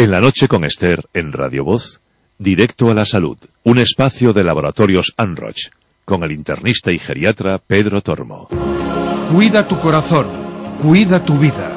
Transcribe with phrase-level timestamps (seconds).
[0.00, 2.00] En la noche con Esther, en Radio Voz,
[2.38, 5.68] Directo a la Salud, un espacio de laboratorios Anroch,
[6.06, 8.48] con el internista y geriatra Pedro Tormo.
[9.30, 10.26] Cuida tu corazón,
[10.80, 11.70] cuida tu vida.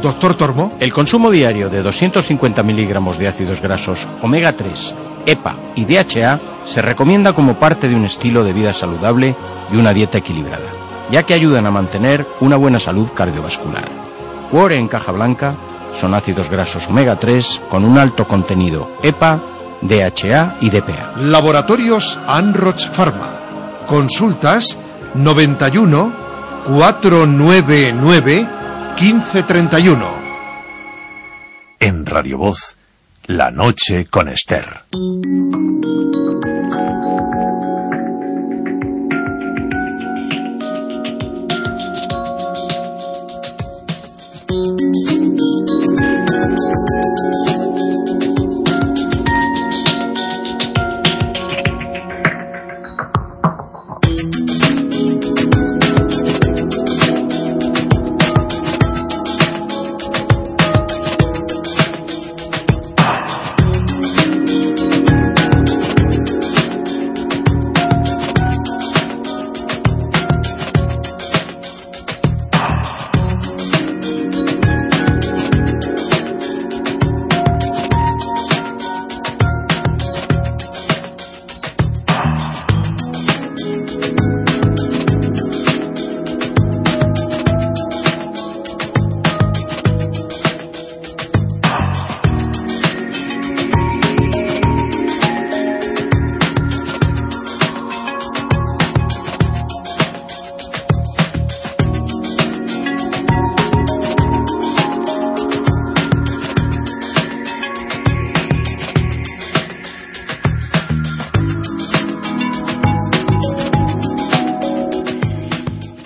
[0.00, 0.76] Doctor Tormo.
[0.78, 4.94] El consumo diario de 250 miligramos de ácidos grasos omega 3,
[5.26, 9.34] EPA y DHA se recomienda como parte de un estilo de vida saludable
[9.72, 10.70] y una dieta equilibrada,
[11.10, 13.90] ya que ayudan a mantener una buena salud cardiovascular.
[14.52, 15.56] Cuore en caja blanca
[15.96, 19.40] son ácidos grasos omega 3 con un alto contenido EPA,
[19.82, 21.14] DHA y DPA.
[21.16, 23.30] Laboratorios Anroch Pharma.
[23.86, 24.78] Consultas
[25.14, 26.12] 91
[26.66, 28.48] 499
[29.00, 30.06] 1531.
[31.78, 32.76] En Radio Voz,
[33.26, 34.84] La Noche con Esther.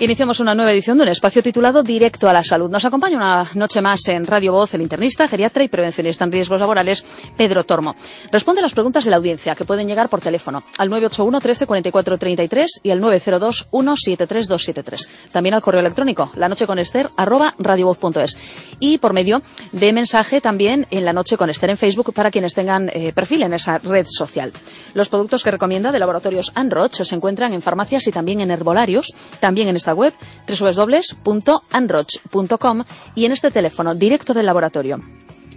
[0.01, 2.71] Iniciamos una nueva edición de un espacio titulado Directo a la Salud.
[2.71, 6.59] Nos acompaña una noche más en Radio Voz el internista, geriatra y prevencionista en riesgos
[6.59, 7.05] laborales,
[7.37, 7.95] Pedro Tormo.
[8.31, 11.67] Responde a las preguntas de la audiencia que pueden llegar por teléfono al 981 13
[11.67, 15.09] 44 33 y al 902 173 273.
[15.31, 18.39] También al correo electrónico lanocheconester arroba radiovoz.es
[18.79, 22.55] y por medio de mensaje también en la noche con Esther en Facebook para quienes
[22.55, 24.51] tengan eh, perfil en esa red social.
[24.95, 29.13] Los productos que recomienda de laboratorios Anroch se encuentran en farmacias y también en herbolarios,
[29.39, 30.00] también en esta web
[30.47, 32.83] www.anroch.com
[33.15, 34.97] y en este teléfono directo del laboratorio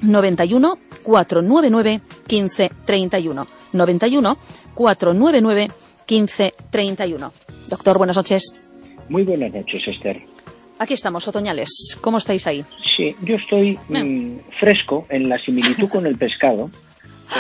[0.03, 4.39] 91 499 15 31 91
[4.75, 5.69] 499
[6.07, 7.33] 15 31
[7.69, 8.55] Doctor, buenas noches.
[9.09, 10.21] Muy buenas noches, Esther.
[10.79, 11.97] Aquí estamos, otoñales.
[12.01, 12.65] ¿Cómo estáis ahí?
[12.97, 16.71] Sí, yo estoy mm, fresco en la similitud con el pescado.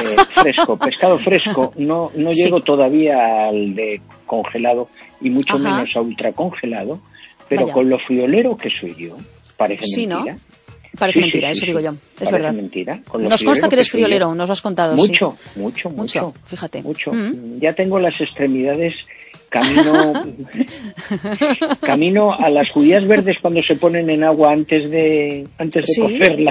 [0.02, 1.72] Eh, fresco, pescado fresco.
[1.76, 4.88] No, no llego todavía al de congelado
[5.20, 5.76] y mucho Ajá.
[5.78, 7.00] menos a ultracongelado,
[7.48, 7.72] pero Vaya.
[7.74, 9.16] con lo friolero que soy yo,
[9.56, 10.16] parece Sí, ¿no?
[10.16, 10.38] mentira.
[10.98, 11.90] Parece Sí, sí, mentira, sí, eso digo yo.
[11.90, 12.52] Es Parece verdad.
[12.54, 13.00] mentira.
[13.08, 14.94] Con Nos consta que eres friolero, nos lo has contado.
[14.94, 16.34] Mucho, mucho, Mucho, mucho.
[16.46, 16.82] fíjate.
[16.82, 17.12] Mucho.
[17.12, 17.58] Mm.
[17.60, 18.94] Ya tengo las extremidades
[19.48, 19.92] camino
[21.80, 26.44] camino a las judías verdes cuando se ponen en agua antes de antes de Sí.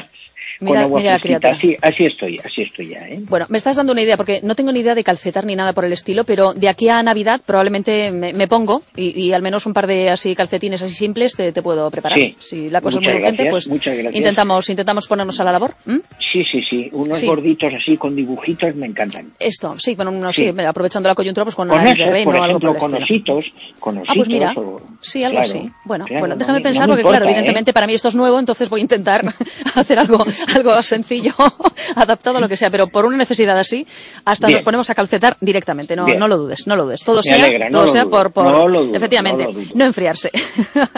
[0.59, 1.49] Cocerlas con Mira- agua mira fresquita.
[1.49, 3.19] Así, así estoy, así estoy ya, ¿eh?
[3.27, 5.73] Bueno, me estás dando una idea, porque no tengo ni idea de calcetar ni nada
[5.73, 9.41] por el estilo, pero de aquí a Navidad probablemente me, me pongo y, y al
[9.41, 12.17] menos un par de así calcetines así simples te, te puedo preparar.
[12.17, 12.35] Sí.
[12.39, 13.67] Si la cosa Muchas es muy urgente, pues
[14.13, 15.73] intentamos, intentamos ponernos a la labor.
[15.87, 16.01] ¿m?
[16.31, 16.89] Sí, sí, sí.
[16.91, 17.27] Unos Sí.
[17.27, 19.31] gorditos así con dibujitos me encantan.
[19.39, 20.47] Esto, sí, bueno, unos, Sí.
[20.65, 23.37] aprovechando la coyuntura, pues con, Con esos, reno por algo ejemplo, por con estilo.
[23.37, 23.45] ositos,
[23.79, 24.09] con ositos.
[24.09, 25.71] Ah, pues mira, o- sí, algo claro, así.
[25.85, 27.31] Bueno, claro, bueno, no déjame me- no pensar, me porque claro, importa, ¿eh?
[27.33, 29.21] evidentemente para mí esto es nuevo, entonces voy a intentar
[29.75, 31.33] hacer algo, algo sencillo,
[31.95, 33.85] adaptado a lo que sea, pero por una necesidad así,
[34.25, 34.57] hasta Bien.
[34.57, 36.17] nos ponemos a calcetar directamente, no, Bien.
[36.19, 37.03] no lo dudes, no lo dudes.
[37.03, 39.71] Todo Me sea, alegra, todo sea por, por no lo dudo, efectivamente, no lo dudo.
[39.75, 40.31] no enfriarse.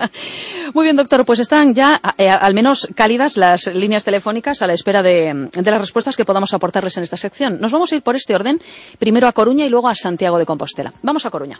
[0.73, 4.73] Muy bien, doctor, pues están ya eh, al menos cálidas las líneas telefónicas a la
[4.73, 7.59] espera de, de las respuestas que podamos aportarles en esta sección.
[7.59, 8.59] Nos vamos a ir por este orden,
[8.99, 10.93] primero a Coruña y luego a Santiago de Compostela.
[11.03, 11.59] Vamos a Coruña.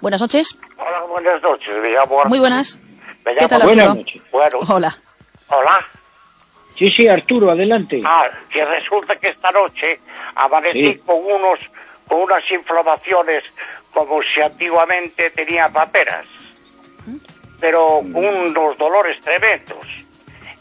[0.00, 0.56] Buenas noches.
[0.76, 1.68] Hola, buenas noches.
[1.82, 2.22] Me llamo.
[2.26, 2.78] Muy buenas.
[3.24, 4.22] Me ¿Qué tal, Buenas noches.
[4.32, 4.96] Bueno, Hola.
[5.48, 5.86] hola.
[6.78, 8.00] Sí, sí, Arturo, adelante.
[8.04, 9.98] Ah, que resulta que esta noche
[10.36, 10.98] amanecí Sí.
[11.04, 11.58] con unos
[12.06, 13.44] con unas inflamaciones
[13.92, 16.24] como si antiguamente tenía paperas,
[17.60, 19.86] pero con unos dolores tremendos.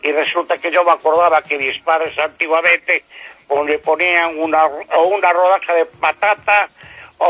[0.04, 3.04] Y resulta que yo me acordaba que mis padres antiguamente
[3.66, 6.68] le ponían una, o una rodaja de patata
[7.20, 7.26] o,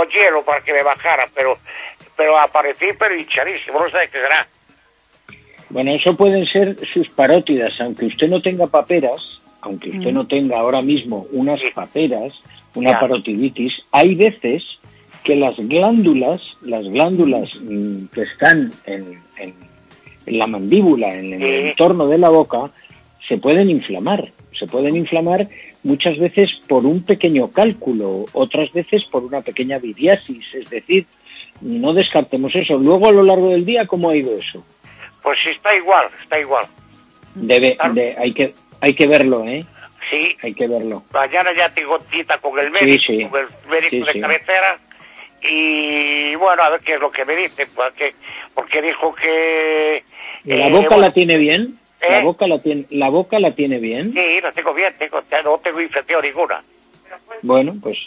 [0.00, 1.54] o hielo para que me bajara, pero
[2.16, 4.46] pero aparecí pero hinchadísimo, no sé qué será.
[5.70, 9.20] Bueno, eso pueden ser sus parótidas, aunque usted no tenga paperas,
[9.60, 12.34] aunque usted no tenga ahora mismo unas paperas,
[12.74, 13.00] una Ya.
[13.00, 14.62] parotiditis, hay veces
[15.24, 19.54] que las glándulas, las glándulas mm, que están en, en-
[20.26, 22.70] en la mandíbula, en el entorno de la boca,
[23.28, 24.28] se pueden inflamar.
[24.58, 25.48] Se pueden inflamar
[25.84, 31.06] muchas veces por un pequeño cálculo, otras veces por una pequeña viriasis, es decir,
[31.60, 32.74] no descartemos eso.
[32.78, 34.64] Luego a lo largo del día, ¿cómo ha ido eso?
[35.26, 36.64] Pues sí, está igual, está igual.
[37.34, 39.64] Debe, de- hay que hay que verlo, ¿eh?
[40.08, 41.02] Sí, Hay que verlo.
[41.12, 43.24] mañana ya tengo cita con el médico, sí.
[43.28, 44.20] con el médico Sí, de sí.
[44.20, 44.78] cabecera
[45.42, 48.14] y bueno, a ver qué es lo que me dice, porque,
[48.54, 50.04] porque dijo que...
[50.44, 51.76] ¿La eh, boca bueno, la tiene bien?
[52.08, 52.22] ¿La ¿Eh?
[52.22, 54.12] boca la tiene la boca la tiene bien?
[54.12, 56.60] Sí, la tengo bien, tengo, no tengo infección ninguna.
[57.42, 57.98] Bueno, pues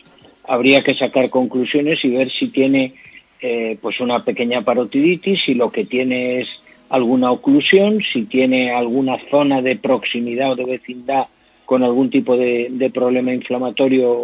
[0.48, 2.94] habría que sacar conclusiones y ver si tiene
[3.42, 6.48] eh, pues una pequeña parotiditis, si lo que tiene es
[6.90, 11.28] alguna oclusión, si tiene alguna zona de proximidad o de vecindad
[11.66, 14.16] con algún tipo de, de problema inflamatorio o,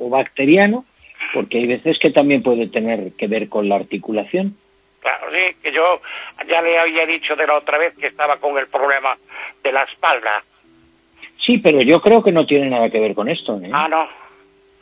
[0.00, 0.84] o- o bacteriano,
[1.32, 4.56] porque hay veces que también puede tener que ver con la articulación.
[5.00, 6.00] Claro, sí, que yo
[6.48, 9.16] ya le había dicho de la otra vez que estaba con el problema
[9.62, 10.42] de la espalda.
[11.38, 13.58] Sí, pero yo creo que no tiene nada que ver con esto.
[13.62, 13.70] ¿eh?
[13.72, 14.06] Ah, no.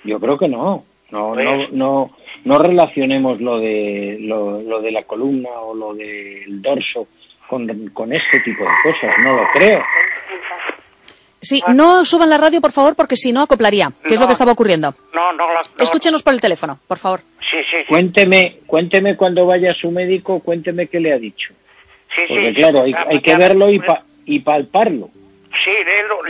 [0.05, 0.85] Yo creo que no.
[1.11, 2.11] No, Pues- no, no,
[2.45, 7.07] no relacionemos lo de lo, lo de la columna o lo del dorso
[7.49, 9.11] con, con este tipo de cosas.
[9.25, 9.83] No lo creo.
[11.41, 14.33] Sí, no suban la radio, por favor, porque si no acoplaría, que es lo que
[14.33, 14.93] estaba ocurriendo.
[15.15, 15.61] No, no, no.
[15.79, 17.21] Escúchenos por el teléfono, por favor.
[17.49, 17.85] Sí, sí, sí.
[17.89, 21.55] Cuénteme, cuénteme cuando vaya a su médico, cuénteme qué le ha dicho.
[22.15, 25.11] sí, Porque sí, claro, sí, hay, la hay que mañana- verlo y, pa- y palparlo.
[25.65, 25.71] Sí,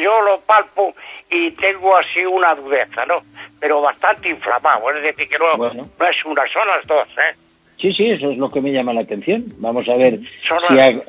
[0.03, 0.95] yo lo palpo
[1.31, 3.21] y tengo así una dureza, ¿no?
[3.61, 5.89] Pero bastante inflamado, es decir, que no, Bueno.
[5.99, 7.37] no es una, son las dos, ¿eh?
[7.81, 9.45] Sí, sí, eso es lo que me llama la atención.
[9.59, 11.01] Vamos a ver Son si las- a,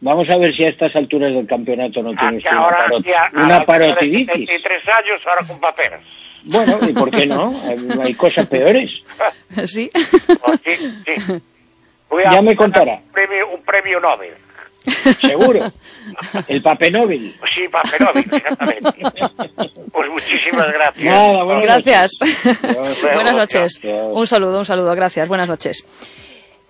[0.00, 2.64] vamos a ver si a estas alturas del campeonato no Ah, tiene que usted una,
[2.64, 4.26] ahora parot- a- a una altura de parotiditis.
[4.48, 6.00] 73 años, ahora con paperas.
[6.44, 7.50] Bueno, ¿y por qué no?
[7.66, 7.76] Hay-
[8.08, 8.90] Hay cosas peores.
[9.66, 9.90] Sí.
[10.44, 10.76] Pues sí,
[11.16, 11.42] sí.
[12.10, 12.94] Voy Ya me contará.
[12.96, 14.32] Un premio, un premio Nobel.
[15.20, 15.60] Seguro.
[16.48, 19.72] El papel Sí, papel Nobel, exactamente.
[19.92, 21.04] Pues muchísimas gracias.
[21.04, 22.10] Nada, buenas Gracias.
[22.20, 23.02] Dios.
[23.14, 23.80] Buenas noches.
[24.12, 24.94] Un saludo, un saludo.
[24.94, 25.28] Gracias.
[25.28, 25.84] Buenas noches.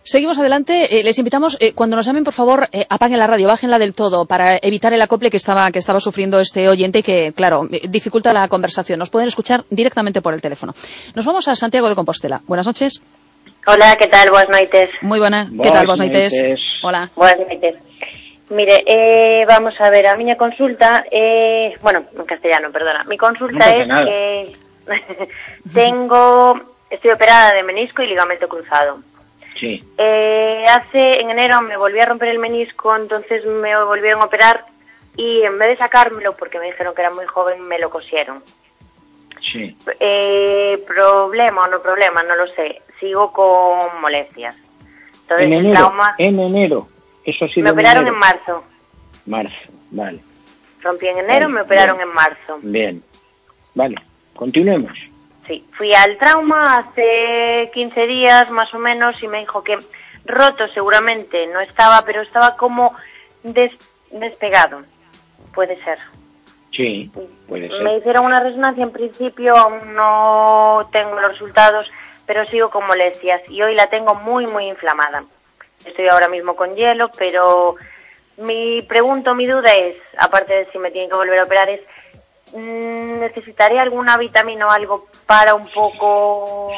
[0.05, 0.99] Seguimos adelante.
[0.99, 3.95] Eh, les invitamos, eh, cuando nos llamen, por favor, eh, apaguen la radio, bájenla del
[3.95, 7.69] todo para evitar el acople que estaba, que estaba sufriendo este oyente y que, claro,
[7.89, 8.99] dificulta la conversación.
[8.99, 10.75] Nos pueden escuchar directamente por el teléfono.
[11.15, 12.41] Nos vamos a Santiago de Compostela.
[12.47, 13.01] Buenas noches.
[13.65, 14.29] Hola, ¿qué tal?
[14.31, 14.91] Buenas noites.
[15.03, 15.49] Muy buena.
[15.63, 16.33] ¿Qué tal, noites?
[16.33, 16.61] noites.
[16.83, 17.09] Hola.
[17.15, 17.77] Buenas noites.
[18.53, 23.03] Mire, eh, vamos a ver, a miña consulta, eh, bueno, en castellano, perdona.
[23.05, 24.05] Mi consulta No es nada.
[24.05, 24.53] que
[25.75, 26.61] tengo,
[26.91, 28.99] estoy operada de menisco y ligamento cruzado.
[29.59, 29.83] Sí.
[29.97, 34.65] Eh, hace, en enero me volví a romper el menisco, entonces me volvieron a operar
[35.17, 38.43] y en vez de sacármelo, porque me dijeron que era muy joven, me lo cosieron.
[39.41, 39.77] Sí.
[39.99, 42.83] Eh, problema o no problema, no lo sé.
[43.01, 44.57] Sigo con molestias.
[45.23, 45.75] Entonces En enero.
[45.75, 46.89] trauma En enero.
[47.25, 48.65] Eso me operaron en marzo.
[49.27, 49.71] Marzo.
[49.91, 50.21] Vale.
[50.83, 52.09] Rompí en enero, Vale, me operaron bien.
[52.09, 52.59] en marzo.
[52.63, 53.03] Bien.
[53.75, 53.97] Vale.
[54.35, 54.93] Continuemos.
[55.47, 59.77] Sí, fui al trauma hace 15 días más o menos y me dijo que
[60.25, 62.95] roto seguramente no estaba, pero estaba como
[63.43, 63.77] des-
[64.11, 64.83] despegado.
[65.55, 65.99] Puede ser.
[66.73, 67.11] Sí.
[67.49, 67.83] Puede ser.
[67.83, 71.91] Me hicieron una resonancia en principio, aún no tengo los resultados,
[72.27, 75.25] pero sigo con molestias y hoy la tengo muy, muy inflamada.
[75.85, 77.77] Estoy ahora mismo con hielo, pero
[78.39, 81.81] mi pregunta, mi duda es, aparte de si me tienen que volver a operar, es,
[82.55, 86.71] mm, ¿necesitaré alguna vitamina o algo para un poco...?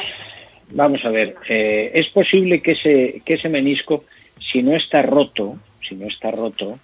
[0.69, 1.35] Vamos a ver.
[1.47, 4.03] eh, es posible que ese, que ese menisco,
[4.51, 5.55] si no está roto,
[5.87, 6.79] si no está roto,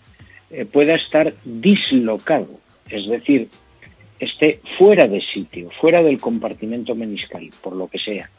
[0.52, 2.48] eh, pueda estar dislocado.
[2.90, 3.48] Es decir,
[4.20, 8.30] esté fuera de sitio, fuera del compartimento meniscal, por lo que sea.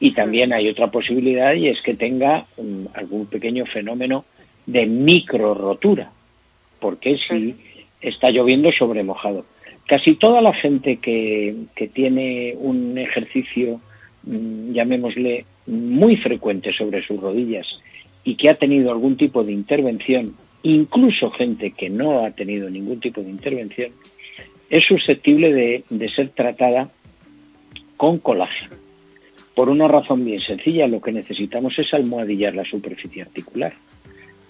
[0.00, 4.24] Y también hay otra posibilidad y es que tenga mm, algún pequeño fenómeno
[4.66, 6.10] de micro rotura,
[6.80, 7.54] porque si
[8.00, 9.44] está lloviendo sobre mojado.
[9.86, 13.80] Casi toda la gente que, que tiene un ejercicio,
[14.22, 17.66] mm, llamémosle, muy frecuente sobre sus rodillas
[18.24, 23.00] y que ha tenido algún tipo de intervención incluso gente que no ha tenido ningún
[23.00, 23.90] tipo de intervención,
[24.68, 26.90] es susceptible de, de ser tratada
[27.96, 28.76] con colágeno.
[29.54, 33.74] Por una razón bien sencilla, lo que necesitamos es almohadillar la superficie articular.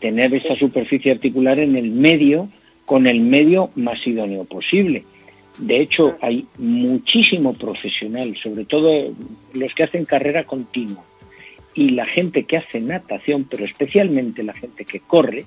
[0.00, 2.48] Tener esa superficie articular en el medio,
[2.84, 5.04] con el medio más idóneo posible.
[5.58, 8.90] De hecho, hay muchísimo profesional, sobre todo
[9.54, 11.04] los que hacen carrera continua
[11.74, 15.44] y la gente que hace natación, pero especialmente la gente que corre,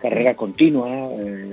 [0.00, 0.88] carrera continua,
[1.18, 1.52] eh,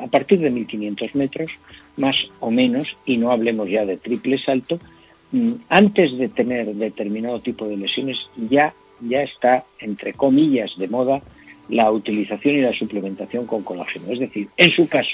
[0.00, 1.50] a partir de 1500 metros,
[1.96, 4.78] más o menos, y no hablemos ya de triple salto,
[5.68, 11.20] antes de tener determinado tipo de lesiones ya, ya está, entre comillas, de moda
[11.68, 14.06] la utilización y la suplementación con colágeno.
[14.10, 15.10] Es decir, en su caso,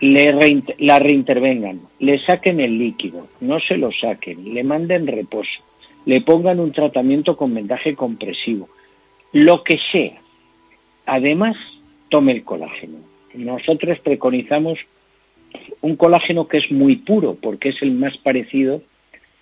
[0.00, 5.62] le la reintervengan, le saquen el líquido, no se lo saquen, le manden reposo,
[6.04, 8.68] le pongan un tratamiento con vendaje compresivo,
[9.32, 10.20] lo que sea.
[11.06, 11.56] Además,
[12.08, 12.98] tome el colágeno.
[13.34, 14.78] Nosotros preconizamos
[15.80, 18.82] un colágeno que es muy puro, porque es el más parecido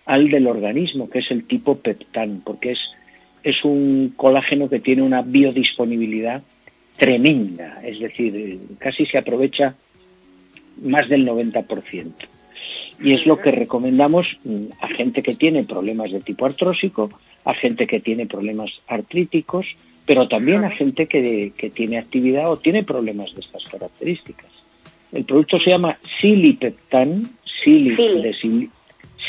[0.07, 2.81] al del organismo, que es el tipo peptán, porque es,
[3.43, 6.43] es un colágeno que tiene una biodisponibilidad
[6.97, 9.75] tremenda, es decir, casi se aprovecha
[10.83, 12.13] más del 90%.
[13.01, 17.11] Y es lo que recomendamos mm, a gente que tiene problemas de tipo artrósico,
[17.45, 19.67] a gente que tiene problemas artríticos,
[20.07, 24.51] pero también a gente que, que tiene actividad o tiene problemas de estas características.
[25.13, 28.37] El producto se llama Silipeptan, sili, De,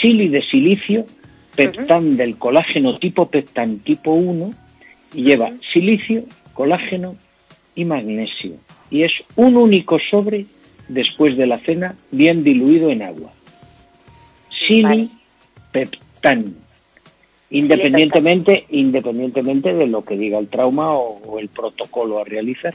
[0.02, 1.06] sili de silicio,
[1.56, 4.52] peptán del colágeno tipo peptán tipo 1,
[5.14, 6.24] y lleva silicio,
[6.54, 7.16] colágeno
[7.76, 8.54] y magnesio.
[8.90, 10.46] Y es un único sobre
[10.88, 13.32] después de la cena, bien diluido en agua.
[14.68, 16.56] Silipeptan.
[17.50, 22.74] Independientemente, independientemente de lo que diga el trauma o, el protocolo a realizar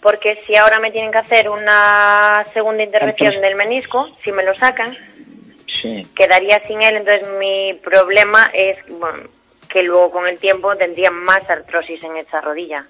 [0.00, 4.54] porque si ahora me tienen que hacer una segunda intervención del menisco, si me lo
[4.54, 4.96] sacan,
[6.14, 8.78] quedaría sin él, entonces mi problema es
[9.68, 12.86] que luego con el tiempo tendría más artrosis en esa rodilla.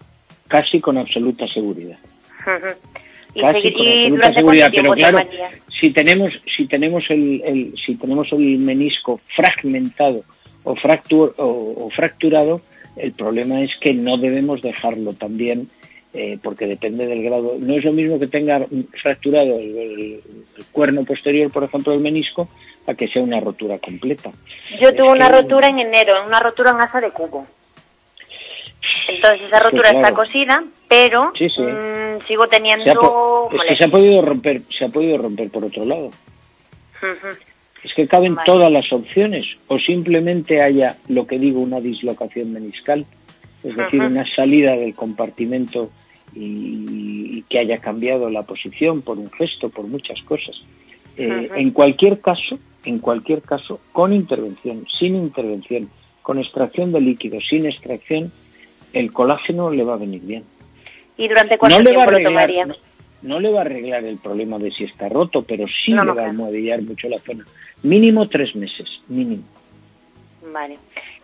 [0.48, 1.98] Casi con absoluta seguridad.
[2.44, 5.18] Casi con absoluta seguridad, pero claro,
[5.80, 10.24] si tenemos si tenemos el, si tenemos el menisco fragmentado
[10.64, 12.60] o, fractur, o fracturado,
[12.96, 15.68] el problema es que no debemos dejarlo también
[16.14, 17.56] eh, porque depende del grado.
[17.60, 18.66] No es lo mismo que tenga
[19.02, 20.20] fracturado el,
[20.72, 22.48] cuerno posterior, por ejemplo, del menisco,
[22.88, 24.30] a que sea una rotura completa.
[24.80, 27.44] Yo tuve una rotura en enero, una rotura en asa de cubo.
[29.08, 32.84] Entonces esa rotura está cosida, pero mm, sigo teniendo.
[32.84, 36.10] Se ha, se ha podido romper, se ha podido romper por otro lado.
[37.84, 43.06] Es que caben todas las opciones, o simplemente haya lo que digo una dislocación meniscal
[43.64, 45.90] es decir, una salida del compartimento
[46.34, 50.60] y, que haya cambiado la posición por un gesto, por muchas cosas.
[51.16, 55.90] Eh, en cualquier caso, en cualquier caso, con intervención, sin intervención,
[56.22, 58.32] con extracción de líquido, sin extracción,
[58.92, 60.44] el colágeno le va a venir bien.
[61.16, 62.66] ¿Y durante cuánto tiempo lo tomaría?
[63.20, 66.22] No, le va a arreglar el problema de si está roto, pero sí le va
[66.22, 67.44] a almohadillar mucho la zona.
[67.82, 69.42] Mínimo tres meses, mínimo.
[70.52, 70.76] Vale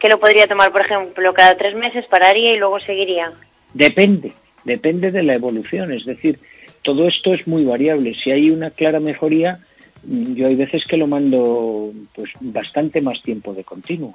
[0.04, 3.32] que lo podría tomar, por ejemplo, cada tres meses, pararía y luego seguiría.
[3.72, 4.34] Depende,
[4.64, 5.92] depende de la evolución.
[5.92, 6.38] Es decir,
[6.82, 8.14] todo esto es muy variable.
[8.14, 9.60] Si hay una clara mejoría,
[10.06, 14.14] yo hay veces que lo mando pues bastante más tiempo de continuo.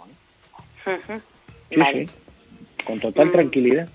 [1.76, 2.08] vale.
[2.86, 3.32] con total mm.
[3.32, 3.90] tranquilidad.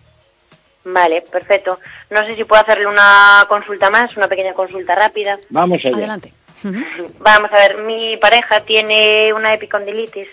[0.84, 1.78] Vale, perfecto.
[2.10, 5.38] No sé si puedo hacerle una consulta más, una pequeña consulta rápida.
[5.48, 5.96] Vamos allá.
[5.96, 6.32] Adelante.
[7.20, 10.28] Vamos a ver, mi pareja tiene una epicondilitis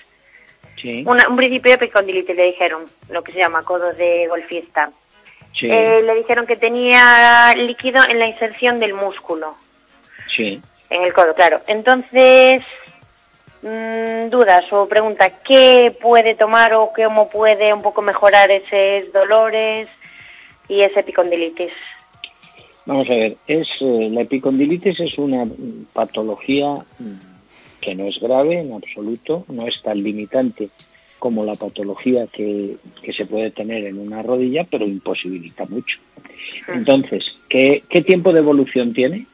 [0.84, 4.91] un principio de epicondilitis le dijeron, lo que se llama codo de golfista.
[5.62, 9.56] Eh, le dijeron que tenía líquido en la inserción del músculo.
[10.36, 10.62] Sí.
[10.92, 11.62] En el codo, claro.
[11.68, 12.62] Entonces,
[13.64, 19.88] mm, dudas o pregunta, ¿qué puede tomar o cómo puede un poco mejorar esos dolores
[20.68, 21.72] y ese epicondilitis?
[22.86, 25.46] Vamos a ver, es eh, la epicondilitis es una
[25.94, 30.70] patología mm, que no es grave en absoluto, no es tan limitante
[31.20, 32.78] como la patología que,
[33.16, 36.00] se puede tener en una rodilla, pero imposibilita mucho.
[36.68, 36.80] Hmm.
[36.80, 39.28] Entonces, ¿qué, tiempo de evolución tiene?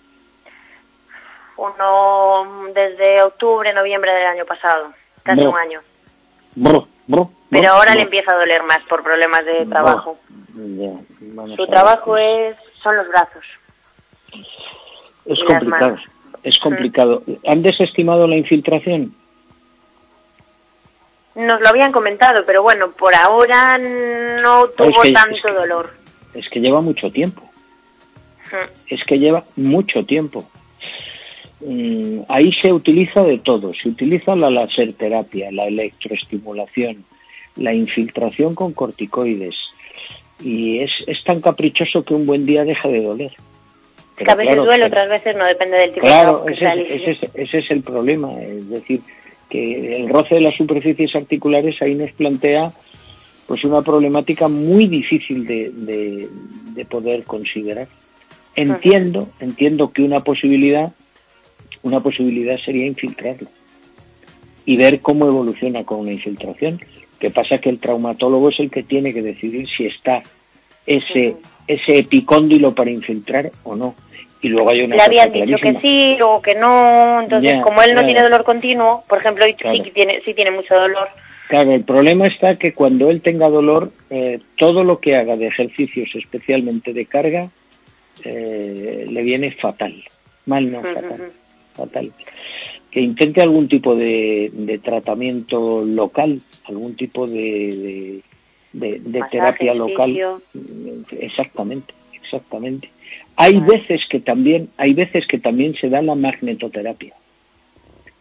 [1.58, 5.82] Uno desde octubre, noviembre del año pasado, casi un año.
[7.50, 10.18] pero ahora le empieza a doler más por problemas de trabajo.
[11.56, 13.46] Su trabajo es son los brazos.
[15.26, 15.98] Es complicado
[16.48, 17.24] es complicado.
[17.46, 19.14] ¿Han desestimado la infiltración?
[21.36, 25.94] Nos lo habían comentado, pero bueno, por ahora no tuvo tanto dolor.
[26.34, 27.44] es que lleva mucho tiempo.
[28.88, 30.50] Es que lleva mucho tiempo.
[31.62, 33.74] Mm, ahí se utiliza de todo.
[33.74, 37.04] Se utiliza la laserterapia, la electroestimulación,
[37.56, 39.56] la infiltración con corticoides.
[40.40, 43.32] Y es, es tan caprichoso que un buen día deja de doler.
[44.16, 47.30] que a veces duele, otras veces no, depende del tipo claro, de ese, ese, ese,
[47.34, 48.34] ese es el problema.
[48.42, 49.02] Es decir,
[49.50, 52.72] que el roce de las superficies articulares ahí nos plantea
[53.48, 56.28] pues una problemática muy difícil de, de,
[56.74, 57.88] de poder considerar.
[58.56, 60.92] Entiendo, entiendo que una posibilidad,
[61.84, 63.48] una posibilidad sería infiltrarlo
[64.66, 66.80] y ver cómo evoluciona con una infiltración.
[67.20, 70.22] Que pasa que el traumatólogo es el que tiene que decidir si está
[70.86, 71.36] ese,
[71.68, 73.96] ese epicóndilo para infiltrar o no.
[74.40, 77.62] Y luego hay una Le habían cosa dicho que sí o que no, entonces Ya,
[77.62, 79.84] como él no tiene dolor continuo, por ejemplo, Claro.
[79.84, 81.08] sí, tiene, sí tiene mucho dolor,
[81.48, 85.48] Claro, el problema está que cuando él tenga dolor, eh, todo lo que haga de
[85.48, 87.50] ejercicios, especialmente de carga,
[88.24, 89.94] eh, le viene fatal.
[90.46, 91.32] Mal no, fatal.
[91.78, 92.12] Fatal.
[92.92, 98.22] Que intente algún tipo de, de tratamiento local, algún tipo de,
[99.32, 100.40] terapia local.
[101.20, 102.90] Exactamente, exactamente.
[103.36, 107.14] Hay veces que también, hay veces que también se da la magnetoterapia.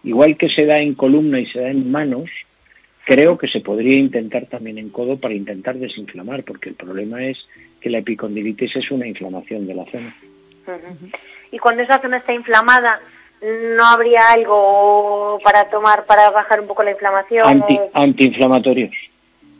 [0.05, 2.31] Igual que se da en columna y se da en manos,
[3.05, 7.39] creo que se podría intentar también en codo para intentar desinflamar, porque el problema es
[7.81, 10.15] que la epicondilitis es una inflamación de la zona.
[11.51, 13.01] Y cuando esa zona está inflamada,
[13.77, 17.47] ¿no habría algo para tomar para bajar un poco la inflamación?
[17.47, 18.93] Anti, o antiinflamatorios.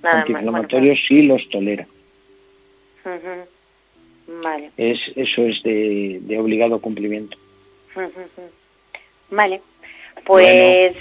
[0.03, 0.21] nada más?
[0.23, 1.87] antiinflamatorios sí los tolera.
[3.05, 4.43] Ujú.
[4.43, 4.71] Vale.
[4.77, 7.37] Es, eso es de, de obligado cumplimiento.
[9.31, 9.61] Vale.
[10.25, 10.97] Pues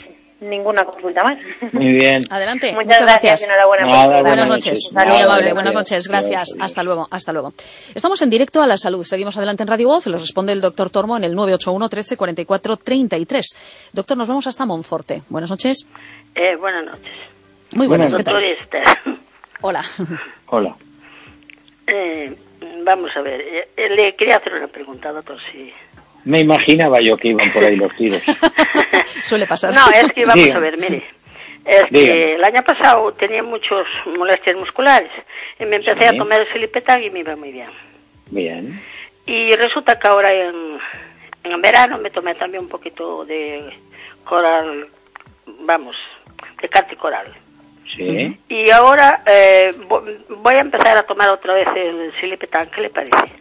[0.45, 1.37] ninguna consulta más.
[1.73, 2.21] Muy bien.
[2.29, 2.73] Adelante.
[2.73, 3.43] Muchas, gracias.
[3.43, 3.83] Enhorabuena.
[3.85, 4.05] por Nada.
[4.07, 4.65] Buenas Buenas noches.
[4.73, 4.91] noches.
[4.91, 5.27] Muy Nada, amable.
[5.35, 5.53] gracias.
[5.55, 6.07] Buenas noches.
[6.07, 6.31] Gracias.
[6.31, 6.57] Gracias.
[6.61, 7.07] Hasta luego.
[7.11, 7.53] Hasta luego.
[7.93, 9.03] Estamos en directo a la salud.
[9.03, 10.07] Seguimos adelante en Radio Voz.
[10.07, 13.89] Les responde el doctor Tormo en el 981 13 44 33.
[13.93, 15.23] Doctor, nos vamos hasta Monforte.
[15.29, 15.87] Buenas noches.
[16.35, 17.13] Eh, buenas noches.
[17.73, 18.15] Muy buenas.
[18.15, 18.41] ¿Qué Doctor
[18.71, 19.19] tal?
[19.61, 19.83] Hola.
[20.47, 20.75] Hola.
[21.87, 22.35] Eh,
[22.83, 25.71] vamos a ver, eh, eh, le quería hacer una pregunta, doctor, si...
[26.25, 28.21] Me imaginaba yo que iban por ahí los tiros.
[29.23, 29.73] Suele pasar.
[29.73, 31.03] No, es que vamos a ver, mire.
[31.63, 35.09] Es que el año pasado tenía muchos molestias musculares
[35.59, 36.15] y me empecé Sí.
[36.15, 37.69] a tomar el Silipetan y me iba muy bien.
[38.29, 38.79] Bien.
[39.25, 40.77] Y resulta que ahora en,
[41.43, 43.71] en verano me tomé también un poquito de
[44.23, 44.87] coral,
[45.61, 45.95] vamos,
[46.61, 47.27] de carte coral.
[47.95, 48.37] Sí.
[48.49, 50.03] Y ahora eh, vo-
[50.37, 53.31] voy a empezar a tomar otra vez el Silipetan, ¿qué le parece?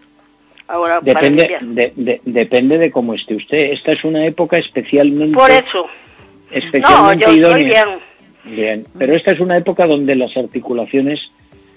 [0.66, 1.74] Ahora para Depende, invierno.
[1.74, 3.72] de, de- depende de cómo esté usted.
[3.72, 5.82] Esta es una época especialmente, Por eso.
[5.82, 7.84] No, especialmente yo estoy idónea.
[7.86, 7.98] bien.
[8.56, 11.20] Bien, pero esta es una época donde las articulaciones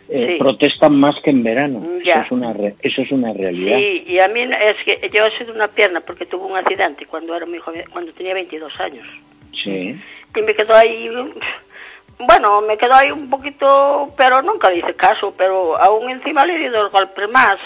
[0.10, 0.36] eh, Sí.
[0.40, 1.86] protestan más que en verano.
[2.04, 2.14] Ya.
[2.16, 3.78] Eso es una re- eso es una realidad.
[3.78, 7.06] Sí, y a mí es que yo he sido una pierna porque tuve un accidente
[7.06, 9.06] cuando era muy joven, cuando tenía 22 años.
[9.64, 10.00] Sí.
[10.36, 11.10] Y me quedó ahí,
[12.20, 16.66] bueno, me quedó ahí un poquito, pero nunca le hice caso, pero aún encima le
[16.66, 17.60] he dado el golpe más.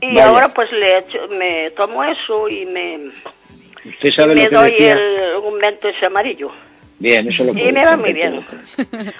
[0.00, 0.28] Y Vaya.
[0.28, 2.98] ahora pues le echo- me tomo eso y me,
[3.84, 4.92] Usted sabe me lo que doy decía.
[4.94, 6.50] el undimento ese amarillo.
[6.98, 8.44] Bien, eso lo Y me va muy bien.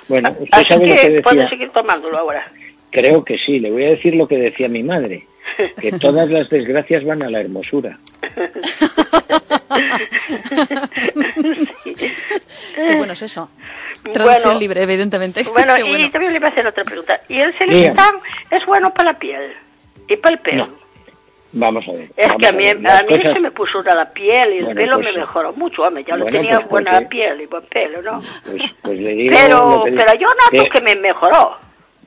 [0.09, 1.49] Bueno, usted Así sabe lo que que puedo decía.
[1.51, 2.51] seguir tomándolo ahora.
[2.91, 3.61] Creo que sí.
[3.61, 5.25] Le voy a decir lo que decía mi madre.
[5.81, 7.99] Que todas las desgracias van a la hermosura.
[12.75, 13.49] Qué bueno es eso.
[14.13, 14.61] Traducción Bueno.
[14.61, 15.43] libre, evidentemente.
[15.53, 16.11] Bueno, Qué y bueno.
[16.11, 17.21] también le iba a hacer otra pregunta.
[17.29, 18.17] ¿Y el Celibitan
[18.51, 19.53] es bueno para la piel
[20.09, 20.67] y para el pelo?
[20.67, 20.79] No.
[21.53, 22.09] Vamos a ver.
[22.17, 24.59] Es que a mí, a Las mí cosas- se me puso una la piel y
[24.59, 25.19] el Bueno, pelo pues me sí.
[25.19, 25.83] mejoró mucho.
[25.83, 28.21] Hombre, ya lo Bueno, tenía pues buena porque- piel y buen pelo, ¿no?
[28.45, 31.57] Pues, pues le digo Pero, lo que pero yo noto que- que me mejoró.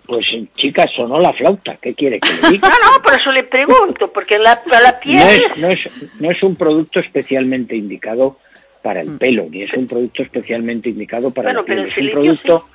[0.05, 1.77] Pues chica, sonó la flauta.
[1.81, 2.69] ¿Qué quiere que le diga?
[2.69, 6.31] No, no, por eso le pregunto, porque la, la piel No es, no, es, no
[6.31, 8.37] es un producto especialmente indicado
[8.83, 11.77] para el pelo, ni es un producto especialmente indicado para Bueno, la piel.
[11.77, 12.67] pero el es un producto,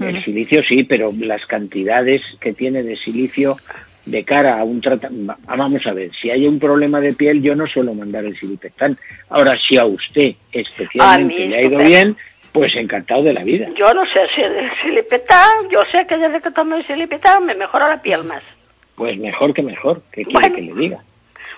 [0.00, 3.56] el silicio sí, pero las cantidades que tiene de silicio
[4.06, 5.34] de cara a un tratamiento...
[5.46, 8.96] Vamos a ver, si hay un problema de piel, yo no suelo mandar el silipectán.
[9.28, 12.16] Ahora, si a usted especialmente A mí, le ha ido bien,
[12.52, 13.68] pues encantado de la vida.
[13.76, 17.54] Yo no sé si el silipetán, yo sé que desde que tomé el silipetán me
[17.54, 18.42] mejora la piel más.
[18.94, 20.54] Pues mejor que mejor, ¿qué quiere Bueno.
[20.56, 20.98] que le diga?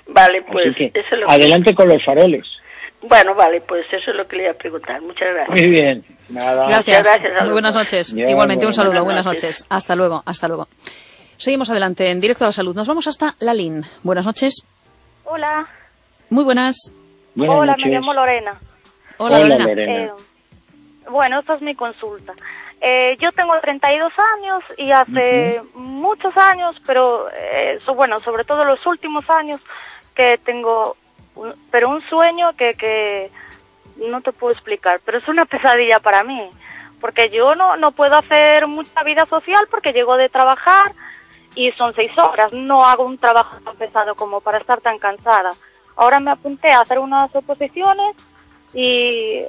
[0.09, 2.45] Vale, pues Así que, eso es lo que- adelante con los faroles.
[3.03, 5.01] Bueno, vale, pues eso es lo que le iba a preguntar.
[5.03, 5.51] Muchas gracias.
[5.51, 6.03] Muy bien.
[6.31, 6.67] Nada.
[6.67, 6.99] Gracias.
[6.99, 8.13] Muchas gracias Muy buenas noches.
[8.17, 9.05] Igualmente un saludo.
[9.05, 9.67] buenas noches.
[9.69, 10.23] Hasta luego.
[10.27, 10.67] Hasta luego.
[11.39, 12.75] Seguimos adelante en directo a la salud.
[12.75, 13.85] Nos vamos hasta Lalín.
[14.03, 14.63] Buenas noches.
[15.25, 15.67] Hola,
[16.31, 16.93] Muy buenas.
[17.35, 17.87] Buenas hola, noches.
[17.87, 18.55] me llamo Lorena.
[19.19, 19.65] Hola, Hola, Lorena.
[19.67, 19.93] Lorena.
[20.05, 20.13] Eh,
[21.11, 22.33] bueno, esta es mi consulta.
[22.81, 28.65] Eh, yo tengo 32 años y hace muchos años, pero eh, so- bueno, sobre todo
[28.65, 29.61] los últimos años,
[30.15, 30.97] que tengo,
[31.35, 33.31] un- pero un sueño que, que
[34.09, 36.49] no te puedo explicar, pero es una pesadilla para mí,
[37.01, 40.93] porque yo no, no puedo hacer mucha vida social porque llego de trabajar
[41.55, 45.53] y son seis horas, no hago un trabajo tan pesado como para estar tan cansada.
[45.97, 48.17] Ahora me apunté a hacer unas oposiciones
[48.73, 49.43] y,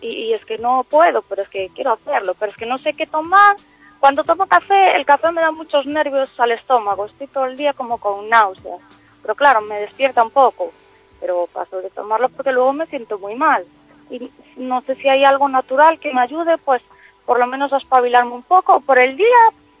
[0.00, 2.92] y, es que no puedo, pero es que quiero hacerlo, pero es que no sé
[2.92, 3.56] qué tomar.
[4.00, 7.72] Cuando tomo café, el café me da muchos nervios al estómago, estoy todo el día
[7.72, 8.80] como con náuseas,
[9.22, 10.72] pero claro, me despierta un poco,
[11.20, 13.64] pero paso de tomarlo porque luego me siento muy mal.
[14.10, 16.82] Y no sé si hay algo natural que me ayude, pues
[17.24, 19.26] por lo menos a espabilarme un poco, por el día,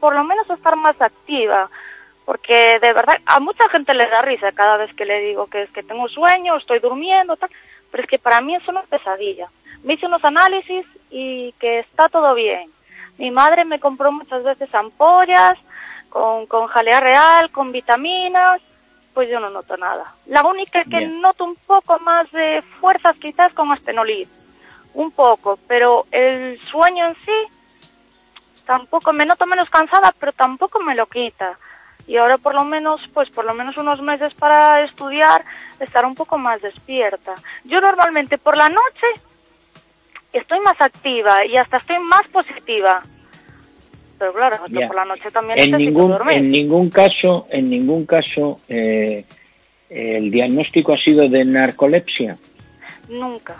[0.04, 1.70] por lo menos a estar más activa,
[2.26, 5.62] porque de verdad a mucha gente le da risa cada vez que le digo que
[5.62, 7.48] es que tengo sueño, estoy durmiendo, tal,
[7.90, 9.48] pero es que para mí es una pesadilla.
[9.82, 12.68] Me hice unos análisis y que está todo bien.
[13.16, 15.56] Mi madre me compró muchas veces ampollas
[16.10, 18.60] con, con jalea real, con vitaminas,
[19.14, 20.12] pues yo no noto nada.
[20.26, 21.22] La única que Bien.
[21.22, 24.28] noto un poco más de fuerzas quizás con astenolid,
[24.92, 27.63] un poco, pero el sueño en sí
[28.66, 31.58] tampoco me noto menos cansada, pero tampoco me lo quita.
[32.06, 35.44] Y ahora por lo menos, pues por lo menos unos meses para estudiar,
[35.80, 37.34] estar un poco más despierta.
[37.64, 39.06] Yo normalmente por la noche
[40.32, 43.02] estoy más activa y hasta estoy más positiva.
[44.18, 46.36] Pero claro, por la noche también En necesito ningún, dormir.
[46.38, 49.24] en ningún caso, en ningún caso, eh,
[49.88, 52.36] el diagnóstico ha sido de narcolepsia.
[53.08, 53.56] Nunca,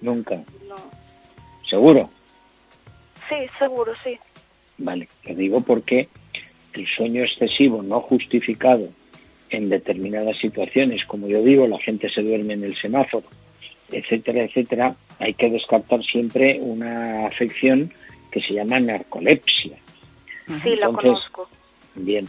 [0.00, 0.36] Nunca.
[0.68, 0.76] no.
[1.68, 2.10] ¿Seguro?
[3.38, 4.18] Sí, seguro, sí.
[4.78, 6.08] Vale, lo digo porque
[6.72, 8.88] el sueño excesivo no justificado
[9.50, 13.26] en determinadas situaciones, como yo digo, la gente se duerme en el semáforo,
[13.90, 17.92] etcétera, etcétera, hay que descartar siempre una afección
[18.30, 19.76] que se llama narcolepsia.
[20.46, 21.48] Sí, lo Entonces, conozco.
[21.94, 22.28] Bien,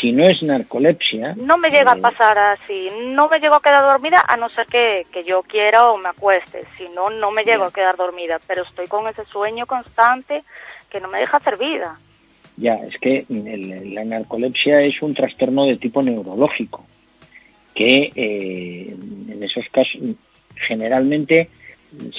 [0.00, 2.88] si no es narcolepsia, No me llega a eh, pasar así.
[3.08, 6.08] No me llego a quedar dormida a no ser que, que yo quiera o me
[6.08, 6.64] acueste.
[6.76, 8.38] Si no, no me llego a quedar dormida.
[8.46, 10.42] Pero estoy con ese sueño constante
[10.90, 11.98] que no me deja hacer vida.
[12.56, 16.84] Ya, es que el- la narcolepsia es un trastorno de tipo neurológico,
[17.74, 18.96] que eh,
[19.28, 20.00] en esos casos
[20.66, 21.48] generalmente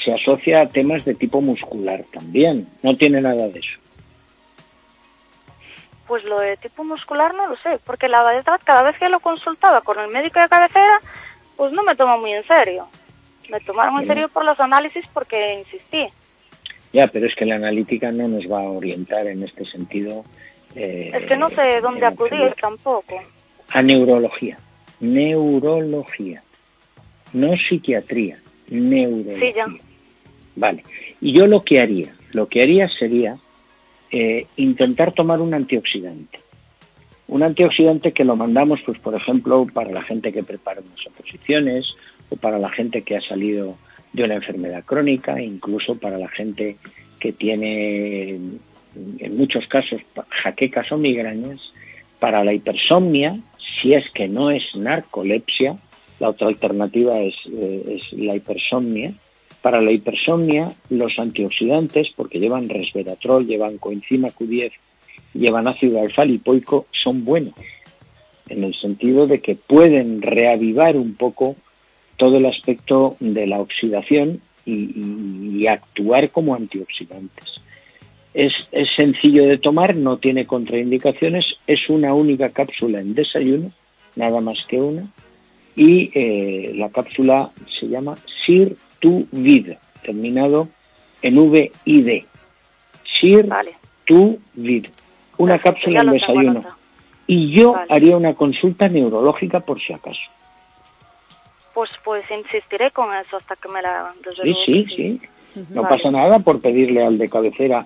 [0.03, 2.67] se asocia a temas de tipo muscular también.
[2.83, 3.79] No tiene nada de eso.
[6.09, 9.19] Pues lo de tipo muscular no lo sé, porque la verdad cada vez que lo
[9.21, 10.99] consultaba con el médico de cabecera,
[11.55, 12.87] pues no me toma muy en serio.
[13.49, 16.07] Me tomaron en serio por los análisis porque insistí.
[16.91, 20.25] Ya, pero es que la analítica no nos va a orientar en este sentido.
[20.75, 23.21] eh, Es que no sé dónde acudir tampoco.
[23.71, 24.57] A neurología.
[24.99, 26.41] Neurología.
[27.33, 28.39] No psiquiatría.
[28.67, 29.39] Neurología.
[29.39, 29.65] Sí, ya.
[30.55, 30.83] Vale.
[31.21, 33.37] Y yo lo que haría, lo que haría sería
[34.11, 36.39] eh, intentar tomar un antioxidante.
[37.27, 41.95] Un antioxidante que lo mandamos, pues, por ejemplo, para la gente que prepara unas oposiciones
[42.29, 43.77] o para la gente que ha salido
[44.13, 46.77] de una enfermedad crónica, incluso para la gente
[47.19, 48.39] que tiene,
[49.19, 50.01] en muchos casos,
[50.43, 51.71] jaquecas o migrañas,
[52.19, 53.39] para la hipersomnia,
[53.81, 55.77] si es que no es narcolepsia,
[56.19, 59.13] la otra alternativa es, eh, es la hipersomnia.
[59.61, 64.71] Para la hipersomnia, los antioxidantes, porque llevan resveratrol, llevan coenzima Q10,
[65.33, 67.53] llevan ácido alfa lipoico, son buenos,
[68.47, 71.55] en el sentido de que pueden reavivar un poco
[72.15, 77.61] todo el aspecto de la oxidación y, actuar como antioxidantes.
[78.33, 83.71] Es, es sencillo de tomar, no tiene contraindicaciones, es una única cápsula en desayuno,
[84.15, 85.07] nada más que una,
[85.75, 90.67] y eh, la cápsula se llama Sir to Vid, terminado
[91.21, 92.23] en VID.
[93.19, 93.49] Sir
[94.05, 94.87] to Vid,
[95.37, 96.65] una cápsula tengo desayuno.
[97.27, 97.93] Y yo Vale.
[97.93, 100.19] haría una consulta neurológica por si acaso.
[101.73, 104.11] Pues pues insistiré con eso hasta que me la...
[104.43, 105.21] Sí, sí, sí.
[105.69, 105.95] No Vale.
[105.97, 107.85] pasa nada por pedirle al de cabecera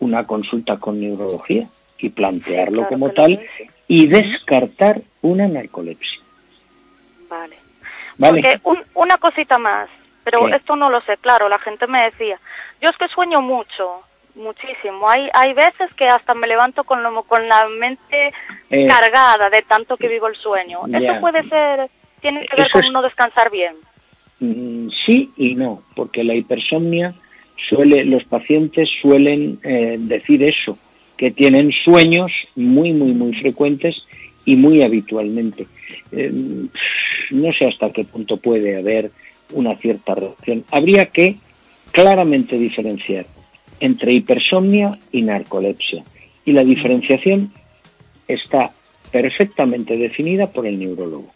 [0.00, 3.40] una consulta con neurología y plantearlo claro como tal
[3.88, 6.18] y descartar una narcolepsia.
[7.30, 7.56] Vale.
[8.18, 8.42] ¿Vale?
[8.42, 9.88] Porque un- una cosita más,
[10.24, 12.38] pero esto no lo sé, claro, la gente me decía,
[12.80, 14.00] yo es que sueño mucho,
[14.34, 15.08] muchísimo.
[15.10, 18.32] Hay hay veces que hasta me levanto con lo- con la mente
[18.70, 20.80] Eh, cargada de tanto que vivo el sueño.
[20.88, 20.98] ya.
[20.98, 23.74] Eso puede ser, tiene que ver Eso con es- no descansar bien.
[24.40, 27.12] Mm, Sí y no, porque la hipersomnia
[27.68, 30.78] suele, los pacientes suelen eh, decir eso,
[31.18, 34.06] que tienen sueños muy, muy, muy frecuentes
[34.46, 35.66] y muy habitualmente.
[36.10, 36.30] Eh,
[37.30, 39.10] no sé hasta qué punto puede haber
[39.52, 40.64] una cierta relación.
[40.70, 41.36] Habría que
[41.92, 43.26] claramente diferenciar
[43.80, 46.04] entre hipersomnia y narcolepsia.
[46.44, 47.52] Y la diferenciación
[48.28, 48.70] está
[49.10, 51.32] perfectamente definida por el neurólogo.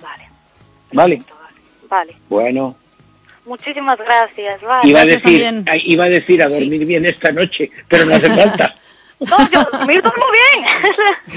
[0.00, 0.24] Vale.
[0.92, 1.22] ¿Vale?
[1.88, 2.16] Vale.
[2.28, 2.76] Bueno,
[3.46, 4.60] Muchísimas gracias.
[4.60, 4.88] Vale.
[4.88, 8.76] iba a, decir, iba a decir a dormir bien esta noche, pero no hace falta.
[9.20, 10.66] No, yo me duermo bien.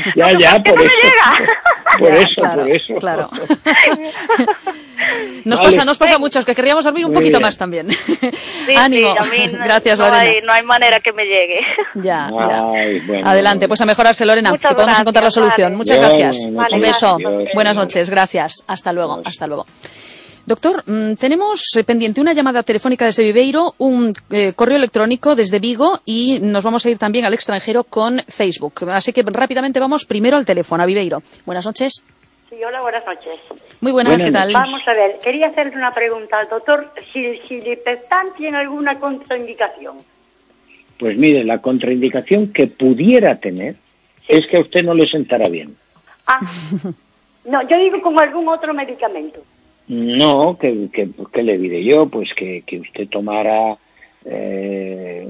[0.15, 0.91] Ya, ya, por no eso.
[0.91, 1.53] me llega.
[1.99, 2.93] Por eso, claro, por eso.
[2.95, 3.29] claro.
[5.45, 5.69] Nos Vale.
[5.71, 7.41] pasa, nos pasa a muchos que queríamos dormir un Muy poquito bien.
[7.47, 7.89] más también.
[7.91, 9.13] Sí, Ánimo.
[9.13, 10.21] sí, a mí no, Gracias, no Lorena.
[10.23, 11.59] hay, no hay manera que me llegue.
[11.95, 12.63] Ya, ya.
[12.73, 15.65] Ay, bueno, Adelante, pues a mejorarse, Lorena, Muchas que podemos encontrar la solución.
[15.65, 15.75] vale.
[15.75, 16.37] Muchas gracias.
[16.45, 17.17] Un beso.
[17.53, 18.63] Buenas noches, gracias.
[18.67, 19.65] Hasta luego, hasta luego.
[20.45, 25.59] Doctor, mm, tenemos eh, pendiente una llamada telefónica desde Viveiro, un eh, correo electrónico desde
[25.59, 28.89] Vigo y nos vamos a ir también al extranjero con Facebook.
[28.89, 31.21] Así que rápidamente vamos primero al teléfono, a Viveiro.
[31.45, 32.03] Buenas noches.
[32.49, 33.39] Sí, hola, buenas noches.
[33.79, 34.53] Muy buenas, Buenas ¿qué tal?
[34.53, 36.91] Vamos a ver, quería hacerle una pregunta al doctor.
[37.13, 39.97] Si, si Lipeptan tiene alguna contraindicación.
[40.99, 43.75] Pues mire, la contraindicación que pudiera tener
[44.27, 45.75] es que a usted no le sentará bien.
[46.27, 46.39] Ah,
[47.45, 49.41] no, yo digo con algún otro medicamento.
[49.87, 52.07] No, que, que, ¿qué le diré yo?
[52.07, 53.75] Pues que, que usted tomara
[54.25, 55.25] eh,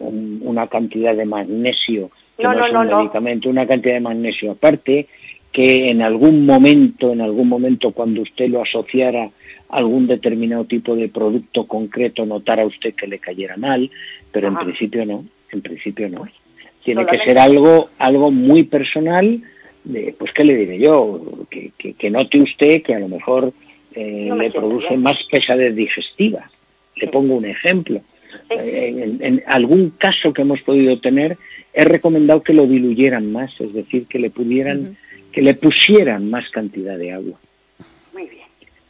[0.00, 3.94] un- una cantidad de magnesio, que No, no, no, es no, un medicamento, una cantidad
[3.94, 5.06] de magnesio aparte,
[5.52, 9.24] que en algún momento, en algún momento cuando usted lo asociara
[9.68, 13.90] a algún determinado tipo de producto concreto, notara usted que le cayera mal,
[14.32, 16.26] pero en principio no, en principio no.
[16.84, 19.40] Tiene solamente- que ser algo, algo muy personal,
[19.84, 23.52] de, pues qué le diré yo, que, que, que note usted que a lo mejor
[23.94, 25.02] eh, No le produce bien.
[25.02, 26.50] más pesadez digestiva.
[26.96, 28.00] Le pongo un ejemplo.
[28.50, 31.36] Eh, En, en algún caso que hemos podido tener,
[31.72, 34.96] he recomendado que lo diluyeran más, es decir, que le pudieran,
[35.32, 37.38] que le pusieran más cantidad de agua.
[38.12, 38.46] Muy bien.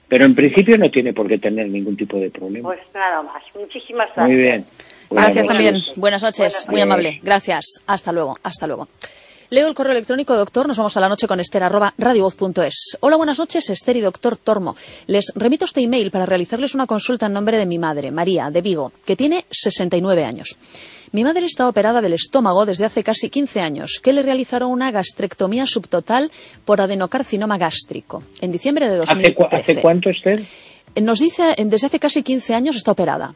[0.08, 2.68] Pero en principio no tiene por qué tener ningún tipo de problema.
[2.70, 3.42] Pues nada más.
[3.54, 4.26] Muchísimas gracias.
[4.26, 4.64] Muy bien.
[5.08, 5.46] Buenas Gracias noches.
[5.46, 5.94] también.
[5.96, 6.52] Buenas noches.
[6.52, 7.20] Buenas Muy amable.
[7.22, 7.64] Gracias.
[7.86, 8.36] Hasta luego.
[8.42, 8.88] Hasta luego.
[9.50, 10.68] Leo el correo electrónico, doctor.
[10.68, 12.96] Nos vamos a la noche con Esther, arroba radiovoz.es.
[13.00, 14.76] Hola, buenas noches, Esther y doctor Tormo.
[15.08, 18.60] Les remito este email para realizarles una consulta en nombre de mi madre, María, de
[18.60, 20.56] Vigo, que tiene 69 años.
[21.10, 24.92] Mi madre está operada del estómago desde hace casi 15 años, que le realizaron una
[24.92, 26.30] gastrectomía subtotal
[26.64, 29.72] por adenocarcinoma gástrico en diciembre de ¿Hace, cua- 2013.
[29.72, 30.44] ¿Hace cuánto, Esther?
[31.02, 33.34] Nos dice, eh, desde hace casi 15 años está operada.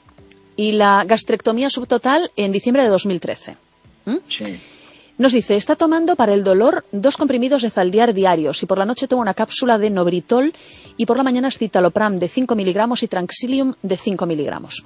[0.54, 3.56] Y la gastrectomía subtotal en diciembre de 2013.
[4.28, 4.60] Sí.
[5.16, 8.84] Nos dice, está tomando para el dolor dos comprimidos de Zaldiar diarios y por la
[8.84, 10.52] noche toma una cápsula de Nobritol
[10.96, 14.84] y por la mañana es citalopram de 5 miligramos y Tranxilium de 5 miligramos.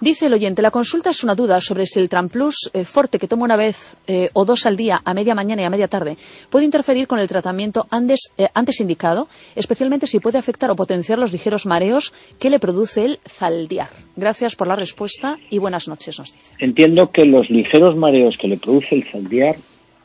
[0.00, 3.28] Dice el oyente, la consulta es una duda sobre si el Tramplus eh, Forte que
[3.28, 6.16] toma una vez eh, o dos al día, a media mañana y a media tarde,
[6.48, 11.18] puede interferir con el tratamiento antes, eh, antes indicado, especialmente si puede afectar o potenciar
[11.18, 13.88] los ligeros mareos que le produce el Zaldiar.
[14.16, 16.54] Gracias por la respuesta y buenas noches, nos dice.
[16.60, 19.56] Entiendo que los ligeros mareos que le produce el Zaldiar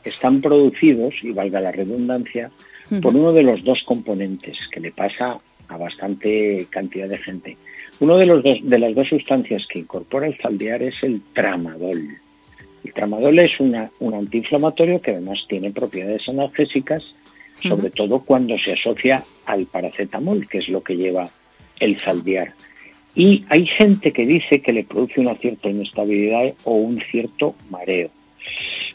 [0.04, 2.50] están producidos, y valga la redundancia,
[3.00, 7.56] por uno de los dos componentes que le pasa a bastante cantidad de gente.
[8.00, 12.18] Uno de, los dos, de las dos sustancias que incorpora el Zaldiar es el tramadol.
[12.84, 17.02] El tramadol es una, un antiinflamatorio que además tiene propiedades analgésicas,
[17.62, 21.28] sobre todo cuando se asocia al paracetamol, que es lo que lleva
[21.80, 22.52] el Zaldiar.
[23.14, 28.10] Y hay gente que dice que le produce una cierta inestabilidad o un cierto mareo.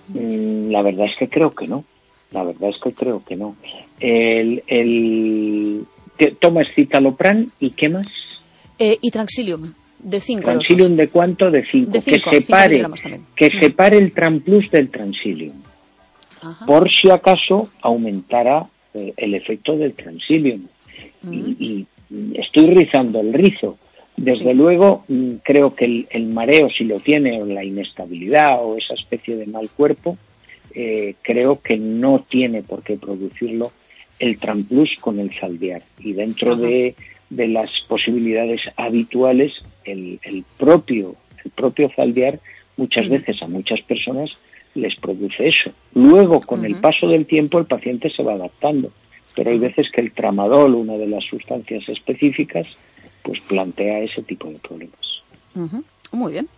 [0.10, 1.84] Mm, La verdad es que creo que no.
[2.32, 3.56] La verdad es que creo que no.
[4.00, 5.86] El, el
[6.40, 8.08] tomas citalopran y qué más?
[8.84, 10.42] Eh, y Tranxilium, de 5.
[10.42, 11.52] Transilium de cuánto?
[11.52, 11.92] De 5.
[11.92, 12.84] De Que separe,
[13.36, 13.60] que Mm.
[13.60, 15.62] separe el Tramplus del Transilium.
[16.66, 18.66] Por si acaso aumentara
[18.96, 20.64] eh, el efecto del Transilium.
[21.22, 21.34] Mm.
[21.34, 23.78] Y, y, mm, estoy rizando el rizo.
[24.18, 28.78] Desde luego, mm, creo que el, el mareo, si lo tiene, o la inestabilidad o
[28.78, 30.18] esa especie de mal cuerpo,
[30.74, 33.72] eh, creo que no tiene por qué producirlo
[34.20, 35.84] el Tramplus con el Zaldiar.
[36.00, 36.96] Y dentro de,
[37.32, 42.40] de las posibilidades habituales, el, el propio, el propio Zaldiar
[42.78, 44.38] muchas veces a muchas personas
[44.76, 45.72] les produce eso.
[45.94, 48.92] Luego, con el paso del tiempo, el paciente se va adaptando.
[49.36, 52.68] Pero hay veces que el tramadol, una de las sustancias específicas,
[53.24, 55.24] pues plantea ese tipo de problemas.
[56.12, 56.50] Muy bien.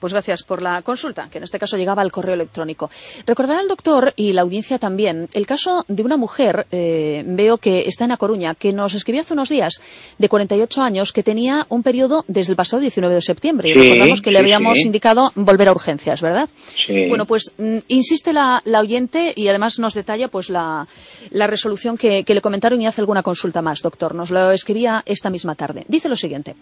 [0.00, 2.90] Pues gracias por la consulta, que en este caso llegaba al correo electrónico.
[3.26, 7.80] Recordará al doctor y la audiencia también el caso de una mujer, eh, veo que
[7.80, 9.80] está en A Coruña, que nos escribió hace unos días,
[10.18, 13.68] de 48 años, que tenía un periodo desde el pasado 19 de septiembre.
[13.68, 14.86] Y recordamos que le habíamos sí.
[14.86, 16.48] indicado volver a urgencias, ¿verdad?
[16.86, 17.06] Sí.
[17.08, 20.86] Bueno, pues mm, insiste la, la oyente y además nos detalla pues la,
[21.30, 24.14] la resolución que, que le comentaron y hace alguna consulta más, doctor.
[24.14, 25.84] Nos lo escribía esta misma tarde.
[25.88, 26.56] Dice lo siguiente.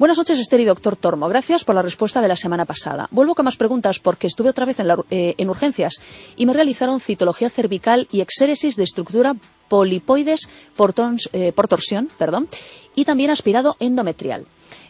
[0.00, 1.28] Buenas noches, Esther y doctor Tormo.
[1.28, 3.06] Gracias por la respuesta de la semana pasada.
[3.10, 6.00] Vuelvo con más preguntas porque estuve otra vez en, eh, en urgencias
[6.36, 9.36] y me realizaron citología cervical y exéresis de estructura
[9.68, 10.94] polipoides por,
[11.34, 12.48] eh, torsión perdón,
[12.94, 14.46] y también aspirado endometrial.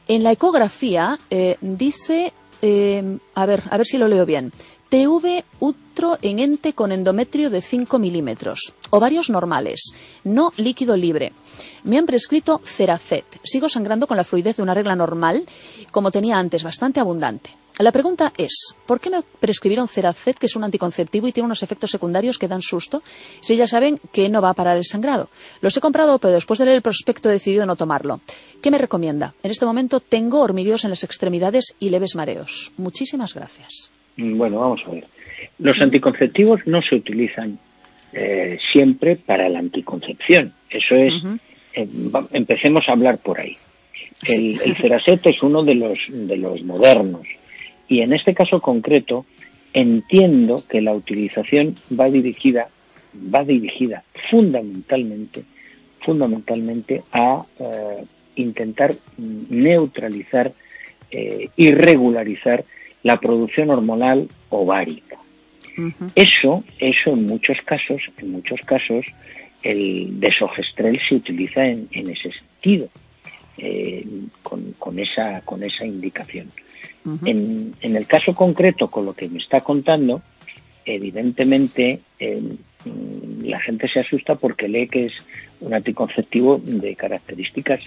[0.06, 2.32] En la ecografía eh, dice,
[3.34, 4.52] a ver, a ver si lo leo bien.
[4.90, 8.74] TV utro en ente con endometrio de 5 milímetros.
[8.90, 9.92] Ovarios normales.
[10.24, 11.32] No líquido libre.
[11.84, 13.24] Me han prescrito Ceracet.
[13.44, 15.46] Sigo sangrando con la fluidez de una regla normal,
[15.92, 17.50] como tenía antes, bastante abundante.
[17.78, 21.62] La pregunta es, ¿por qué me prescribieron Ceracet, que es un anticonceptivo y tiene unos
[21.62, 23.04] efectos secundarios que dan susto,
[23.40, 25.30] si ya saben que no va a parar el sangrado?
[25.60, 28.22] Los he comprado, pero después de leer el prospecto he decidido no tomarlo.
[28.60, 29.34] ¿Qué me recomienda?
[29.44, 32.72] En este momento tengo hormigueos en las extremidades y leves mareos.
[32.76, 33.92] Muchísimas gracias.
[34.20, 35.04] Mm, Bueno, vamos a ver.
[35.58, 37.58] Los anticonceptivos no se utilizan
[38.12, 40.52] eh, siempre para la anticoncepción.
[40.68, 41.14] Eso es,
[41.74, 41.88] eh,
[42.32, 43.56] empecemos a hablar por ahí.
[44.28, 47.26] El, el Ceracet es uno de los, de los modernos.
[47.88, 49.24] Y en este caso concreto,
[49.72, 52.68] entiendo que la utilización va dirigida,
[53.34, 55.42] va dirigida fundamentalmente,
[56.04, 58.04] fundamentalmente a eh,
[58.36, 58.94] intentar
[59.48, 60.52] neutralizar
[61.56, 62.62] y regularizar
[63.02, 65.16] la producción hormonal ovárica.
[66.14, 69.06] Eso, eso en muchos casos, en muchos casos,
[69.62, 72.88] el desogestrel se utiliza en, en ese sentido,
[73.56, 74.04] eh,
[74.42, 76.50] con, con esa, con esa indicación.
[77.24, 80.20] en, en el caso concreto, con lo que me está contando,
[80.84, 82.42] evidentemente eh,
[82.84, 85.12] mm, la gente se asusta porque lee que es
[85.60, 87.80] un anticonceptivo de características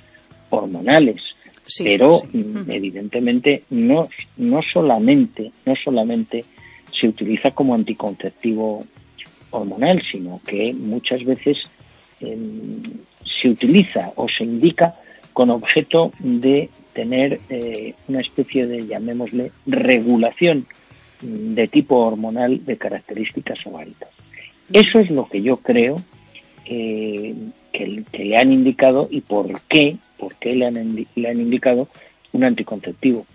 [0.50, 1.36] hormonales.
[1.66, 2.38] Sí, pero sí.
[2.38, 4.04] mm, evidentemente no,
[4.38, 6.46] no solamente, no solamente
[7.00, 8.86] se utiliza como anticonceptivo
[9.52, 11.58] hormonal, sino que muchas veces
[12.20, 12.82] em,
[13.24, 14.94] se utiliza o se indica
[15.34, 20.66] con objeto de tener eh, una especie de, llamémosle, regulación
[21.22, 24.10] mm, de tipo hormonal de características ováricas.
[24.72, 26.02] Eso es lo que yo creo
[26.66, 27.36] eh,
[27.72, 31.90] que, que le han indicado y por qué, por qué le han, le han indicado
[32.32, 33.26] un anticonceptivo.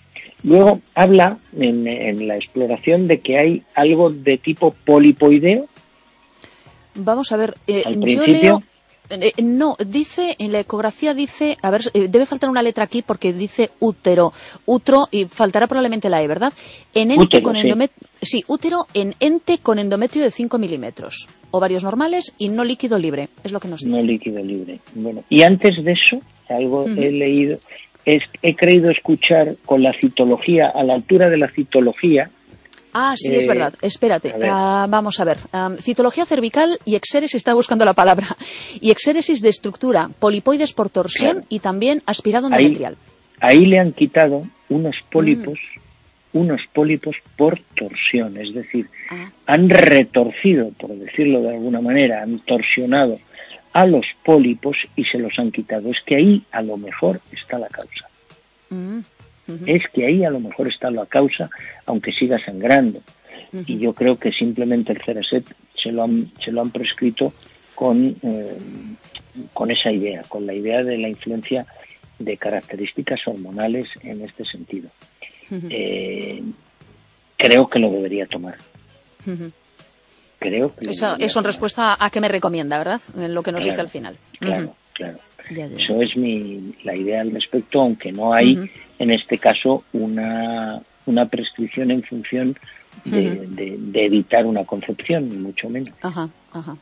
[0.43, 5.67] Luego habla en, en la exploración de que hay algo de tipo polipoideo.
[6.95, 8.63] Vamos a ver, eh, Al yo leo...
[9.11, 13.03] eh, no, dice, en la ecografía dice, a ver, eh, debe faltar una letra aquí
[13.03, 14.33] porque dice útero,
[14.67, 16.53] utro y faltará probablemente la E, ¿verdad?
[16.95, 17.63] En ente Útero, con sí.
[17.63, 22.99] endometrio, sí, útero en ente con endometrio de 5 milímetros, ovarios normales y no líquido
[22.99, 23.97] libre, es lo que nos dice.
[23.97, 24.79] No líquido libre.
[24.95, 27.59] Bueno, y antes de eso, algo he leído,
[28.05, 32.31] es, he creído escuchar con la citología, a la altura de la citología,
[33.01, 33.75] Ah, sí, es Eh, verdad.
[33.81, 34.33] Espérate.
[34.33, 34.83] a.
[34.83, 35.39] Ah, vamos a ver.
[35.53, 38.27] Am, citología cervical y exéresis, estaba buscando la palabra.
[38.81, 41.47] Y exéresis de estructura, polipoides por torsión Claro.
[41.49, 42.97] y también aspirado Ahí- endometrial.
[43.41, 45.59] ahí le han quitado unos pólipos,
[46.33, 46.39] Mm.
[46.39, 49.31] unos pólipos por torsión, es decir, Ah.
[49.47, 53.19] han retorcido, por decirlo de alguna manera, han torsionado
[53.73, 55.91] a los pólipos y se los han quitado.
[55.91, 58.09] Es que ahí a lo mejor está la causa.
[58.71, 59.01] Mm,
[59.67, 61.49] Es que ahí a lo mejor está la causa,
[61.87, 63.01] aunque siga sangrando.
[63.67, 67.33] Y yo creo que simplemente el Ceracet se lo han, se lo han prescrito
[67.75, 68.59] con, eh,
[69.55, 71.67] con esa idea, con la idea de la influencia
[72.19, 74.91] de características hormonales en este sentido.
[75.51, 76.43] Eh,
[77.37, 78.57] creo que lo debería tomar.
[79.27, 79.51] Ujú.
[80.39, 83.01] Creo que Eso es en respuesta a qué me recomienda, ¿verdad?
[83.17, 84.17] En lo que nos Claro, dice al final.
[84.39, 85.19] Claro, claro.
[85.51, 85.77] Ya, ya.
[85.83, 91.27] Eso es mi, la idea al respecto, aunque no hay en este caso una, una
[91.27, 92.57] prescripción en función
[93.05, 93.55] de, Ujú.
[93.55, 95.91] de- de evitar una concepción, ni mucho menos.
[96.03, 96.77] Ajá, ajá.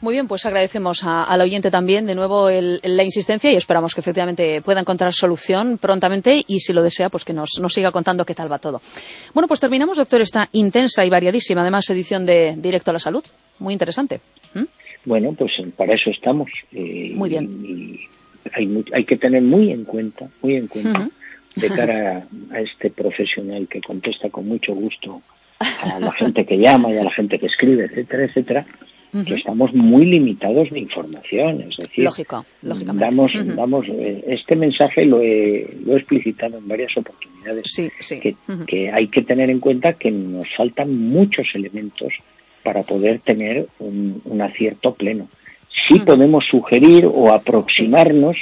[0.00, 3.94] Muy bien, pues agradecemos a- al oyente también de nuevo el- la insistencia y esperamos
[3.94, 7.90] que efectivamente pueda encontrar solución prontamente y si lo desea, pues que nos, nos siga
[7.90, 8.80] contando qué tal va todo.
[9.34, 13.24] Bueno, pues terminamos, doctor, esta intensa y variadísima, además, edición de Directo a la Salud.
[13.58, 14.20] Muy interesante.
[15.08, 16.50] Bueno, pues para eso estamos.
[16.72, 17.44] eh, Muy bien.
[17.64, 18.00] y
[18.52, 21.08] hay, hay que tener muy en cuenta, muy en cuenta,
[21.56, 25.22] de cara a, a este profesional que contesta con mucho gusto
[25.60, 28.66] a la gente que llama y a la gente que escribe, etcétera, etcétera,
[29.26, 31.62] que estamos muy limitados de información.
[31.62, 33.04] Es decir, Lógico, lógicamente.
[33.06, 37.64] damos, damos eh, este mensaje lo he, lo he explicitado en varias oportunidades.
[37.72, 38.20] Sí, sí.
[38.66, 42.12] Que hay que tener en cuenta que nos faltan muchos elementos
[42.62, 45.28] para poder tener un, un acierto pleno.
[45.88, 48.36] Sí podemos sugerir o aproximarnos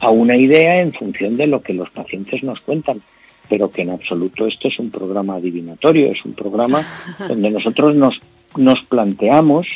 [0.00, 3.00] a una idea en función de lo que los pacientes nos cuentan,
[3.48, 6.82] pero que en absoluto esto es un programa adivinatorio, es un programa
[7.28, 8.18] donde nosotros nos,
[8.56, 9.66] nos planteamos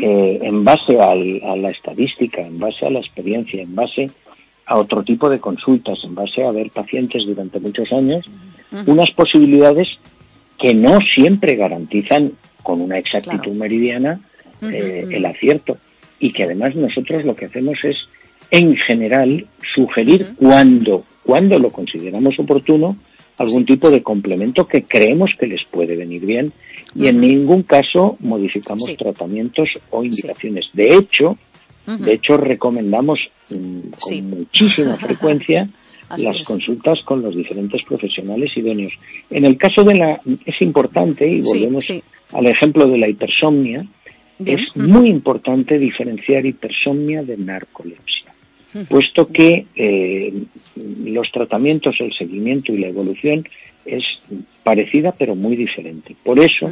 [0.00, 4.10] eh, en base al- a la estadística, en base a la experiencia, en base
[4.64, 8.24] a otro tipo de consultas, en base a ver pacientes durante muchos años,
[8.86, 9.88] unas posibilidades
[10.58, 12.32] que no siempre garantizan
[12.68, 14.20] con una exactitud meridiana
[14.60, 15.78] eh, el acierto.
[16.20, 17.96] Y que además nosotros lo que hacemos es
[18.50, 22.98] en general sugerir cuando cuando lo consideramos oportuno
[23.38, 26.52] algún tipo de complemento que creemos que les puede venir bien.
[26.94, 30.68] Y en ningún caso modificamos tratamientos o indicaciones.
[30.74, 31.38] De hecho,
[31.86, 35.70] de hecho recomendamos mm, con muchísima frecuencia
[36.16, 38.92] las consultas con los diferentes profesionales idóneos.
[39.30, 41.92] En el caso de la es importante y volvemos
[42.32, 43.84] al ejemplo de la hipersomnia,
[44.44, 48.32] es muy importante diferenciar hipersomnia de narcolepsia,
[48.88, 50.32] puesto que eh,
[51.04, 53.44] los tratamientos, el seguimiento y la evolución
[53.84, 54.04] es
[54.62, 56.14] parecida pero muy diferente.
[56.22, 56.70] Por eso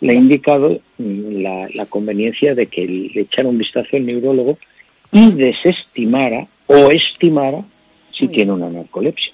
[0.00, 4.58] le he indicado mm, la, conveniencia de que le echara un vistazo al neurólogo
[5.12, 7.62] y desestimara o estimara
[8.22, 9.32] si tiene una narcolepsia.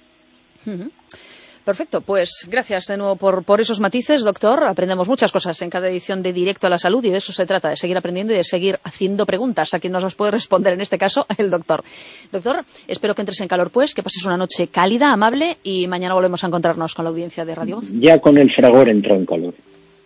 [1.65, 4.65] Perfecto, pues gracias de nuevo por, por, esos matices, doctor.
[4.67, 7.45] Aprendemos muchas cosas en cada edición de Directo a la Salud y de eso se
[7.45, 10.73] trata, de seguir aprendiendo y de seguir haciendo preguntas a quien nos las puede responder,
[10.73, 11.85] en este caso, el doctor.
[12.33, 16.15] Doctor, espero que entres en calor, pues, que pases una noche cálida, amable y mañana
[16.15, 17.93] volvemos a encontrarnos con la audiencia de Radio Voz.
[17.93, 19.55] Ya con el fragor entró en calor.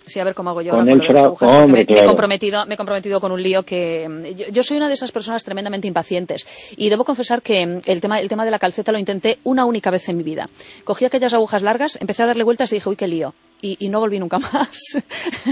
[0.06, 0.72] Sí, a ver cómo hago yo.
[0.72, 4.76] Con el me, he comprometido, me he comprometido con un lío que mm, yo, soy
[4.76, 6.46] una de esas personas tremendamente impacientes
[6.76, 9.64] y debo confesar que mm, el tema, el tema de la calceta lo intenté una
[9.64, 10.48] única vez en mi vida.
[10.84, 13.34] Cogí aquellas agujas largas, empecé a darle vueltas y dije, uy, qué lío.
[13.64, 14.98] Y, no volví nunca más.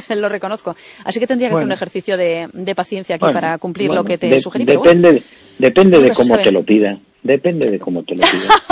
[0.09, 0.75] lo reconozco.
[1.05, 4.41] Así que tendría que hacer un ejercicio de, paciencia aquí para cumplir lo que te
[4.41, 4.65] sugerí.
[4.65, 5.23] Depende,
[5.59, 6.99] depende de cómo te lo pida.
[7.23, 8.63] Depende de cómo te lo pidas.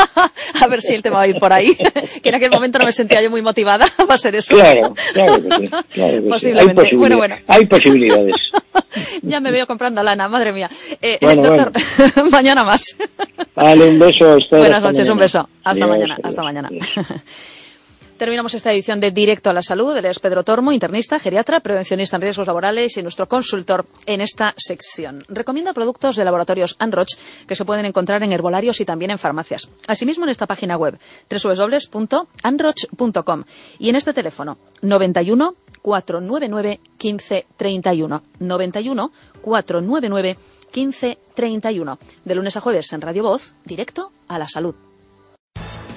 [0.63, 1.77] a ver si el tema va a ir por ahí.
[2.23, 3.87] que en aquel momento no me sentía yo muy motivada.
[4.11, 4.57] Va a ser eso.
[4.57, 5.73] Claro, claro que sí.
[5.91, 6.83] Claro Posiblemente.
[6.87, 7.37] Hay bueno, bueno.
[7.47, 8.35] Hay posibilidades.
[9.23, 10.71] ya me veo comprando lana, madre mía.
[11.03, 11.73] Eh, doctor,
[12.31, 12.97] mañana más.
[13.55, 14.39] Vale, un beso.
[14.51, 15.49] Buenas noches, un beso.
[15.65, 16.17] Hasta mañana.
[16.23, 16.71] hasta mañana.
[18.19, 19.97] Terminamos esta edición de Directo a la Salud.
[19.97, 24.55] Él es Pedro Tormo, internista, geriatra, prevencionista en riesgos laborales y nuestro consultor en esta
[24.57, 25.23] sección.
[25.29, 27.15] Recomienda productos de laboratorios Anroch
[27.47, 29.71] que se pueden encontrar en herbolarios y también en farmacias.
[29.87, 30.99] Asimismo, en esta página web
[31.31, 32.25] www.anroch.com
[33.79, 38.23] y en este teléfono 91 499 1531.
[38.41, 40.37] 91 499
[40.75, 41.99] 1531.
[42.25, 44.88] De lunes a jueves en Radio Voz, Directo a la Salud.